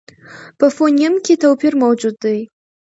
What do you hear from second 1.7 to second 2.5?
موجود دی.